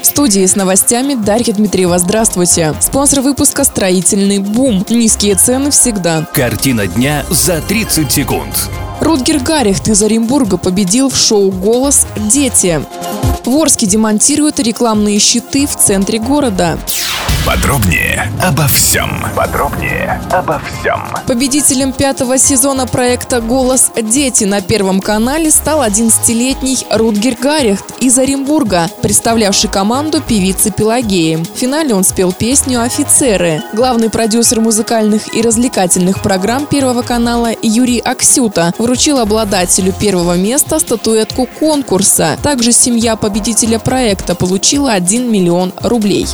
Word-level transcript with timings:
В 0.00 0.06
студии 0.06 0.46
с 0.46 0.56
новостями 0.56 1.14
Дарья 1.14 1.52
Дмитриева. 1.52 1.98
Здравствуйте. 1.98 2.74
Спонсор 2.80 3.20
выпуска 3.20 3.64
«Строительный 3.64 4.38
бум». 4.38 4.86
Низкие 4.88 5.34
цены 5.34 5.70
всегда. 5.70 6.26
Картина 6.32 6.86
дня 6.86 7.26
за 7.28 7.60
30 7.60 8.10
секунд. 8.10 8.70
Рутгер 9.00 9.40
Гаррихт 9.40 9.88
из 9.88 10.02
Оренбурга 10.02 10.56
победил 10.56 11.10
в 11.10 11.16
шоу 11.16 11.50
«Голос. 11.50 12.06
Дети». 12.16 12.80
В 13.44 13.56
демонтируют 13.86 14.60
рекламные 14.60 15.18
щиты 15.18 15.66
в 15.66 15.76
центре 15.76 16.18
города. 16.18 16.78
Подробнее 17.44 18.32
обо 18.40 18.68
всем. 18.68 19.10
Подробнее 19.34 20.22
обо 20.30 20.60
всем. 20.60 21.02
Победителем 21.26 21.92
пятого 21.92 22.38
сезона 22.38 22.86
проекта 22.86 23.40
«Голос 23.40 23.90
дети» 24.00 24.44
на 24.44 24.60
Первом 24.60 25.00
канале 25.00 25.50
стал 25.50 25.82
11-летний 25.82 26.86
Рутгер 26.88 27.36
Гаррихт 27.40 27.84
из 28.00 28.16
Оренбурга, 28.16 28.88
представлявший 29.02 29.68
команду 29.68 30.20
певицы 30.20 30.70
Пелагеи. 30.70 31.34
В 31.34 31.58
финале 31.58 31.96
он 31.96 32.04
спел 32.04 32.32
песню 32.32 32.80
«Офицеры». 32.80 33.60
Главный 33.72 34.08
продюсер 34.08 34.60
музыкальных 34.60 35.34
и 35.34 35.42
развлекательных 35.42 36.22
программ 36.22 36.66
Первого 36.66 37.02
канала 37.02 37.50
Юрий 37.60 37.98
Аксюта 37.98 38.72
вручил 38.78 39.18
обладателю 39.18 39.92
первого 39.92 40.36
места 40.36 40.78
статуэтку 40.78 41.48
конкурса. 41.58 42.38
Также 42.40 42.70
семья 42.70 43.16
победителя 43.16 43.80
проекта 43.80 44.36
получила 44.36 44.92
1 44.92 45.30
миллион 45.30 45.72
рублей. 45.82 46.28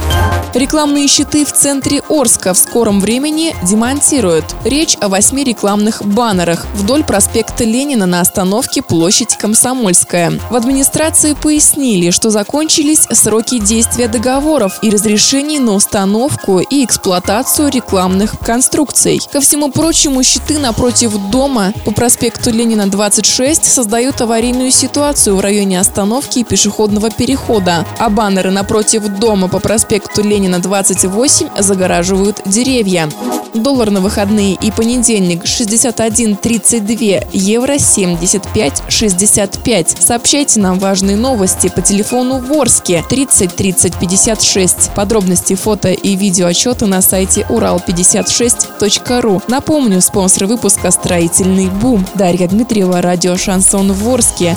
Рекламные 0.98 1.16
щиты 1.16 1.45
в 1.45 1.53
центре 1.53 2.03
Орска 2.09 2.53
в 2.53 2.59
скором 2.59 3.00
времени 3.00 3.55
демонтируют. 3.62 4.45
Речь 4.64 4.97
о 5.00 5.09
восьми 5.09 5.45
рекламных 5.45 6.05
баннерах 6.05 6.67
вдоль 6.75 7.05
проспекта 7.05 7.62
Ленина 7.62 8.06
на 8.06 8.20
остановке 8.20 8.83
площадь 8.83 9.37
Комсомольская. 9.37 10.33
В 10.50 10.56
администрации 10.56 11.34
пояснили, 11.34 12.11
что 12.11 12.31
закончились 12.31 13.06
сроки 13.12 13.61
действия 13.61 14.09
договоров 14.09 14.81
и 14.83 14.91
разрешений 14.91 15.61
на 15.61 15.75
установку 15.75 16.59
и 16.59 16.84
эксплуатацию 16.84 17.70
рекламных 17.70 18.37
конструкций. 18.41 19.20
Ко 19.33 19.41
всему 19.41 19.70
прочему, 19.70 20.25
щиты 20.25 20.59
напротив 20.59 21.12
дома 21.31 21.72
по 21.84 21.92
проспекту 21.92 22.50
Ленина 22.50 22.91
26 22.91 23.65
создают 23.65 24.20
аварийную 24.20 24.72
ситуацию 24.72 25.37
в 25.37 25.41
районе 25.41 25.78
остановки 25.78 26.41
и 26.41 26.44
пешеходного 26.44 27.11
перехода, 27.11 27.87
а 27.98 28.11
баннеры 28.11 28.50
напротив 28.50 29.06
дома 29.20 29.47
по 29.47 29.61
проспекту 29.61 30.25
Ленина 30.25 30.59
28 30.89 31.48
загораживают 31.58 32.41
деревья. 32.47 33.11
Доллар 33.53 33.91
на 33.91 34.00
выходные 34.00 34.55
и 34.55 34.70
понедельник 34.70 35.44
61.32, 35.44 37.27
евро 37.33 37.75
75.65. 37.75 40.00
Сообщайте 40.00 40.61
нам 40.61 40.78
важные 40.78 41.16
новости 41.16 41.69
по 41.69 41.83
телефону 41.83 42.39
Ворске 42.39 43.05
30 43.09 43.55
30 43.55 43.97
56. 43.97 44.94
Подробности 44.94 45.55
фото 45.55 45.91
и 45.91 46.16
видео 46.16 46.47
отчета 46.47 46.86
на 46.86 47.03
сайте 47.03 47.44
урал56.ру. 47.50 49.42
Напомню, 49.48 50.00
спонсор 50.00 50.47
выпуска 50.47 50.91
«Строительный 50.91 51.69
бум». 51.69 52.06
Дарья 52.14 52.48
Дмитриева, 52.48 53.03
радио 53.03 53.36
«Шансон» 53.36 53.92
Ворске. 53.92 54.56